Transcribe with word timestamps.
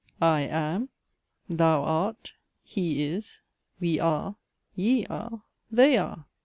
I 0.19 0.41
am, 0.49 0.89
thou 1.47 1.83
art, 1.83 2.33
he 2.63 3.03
is, 3.03 3.41
we 3.79 3.99
are, 3.99 4.35
ye 4.73 5.05
are, 5.05 5.43
they 5.69 5.95
are. 5.99 6.25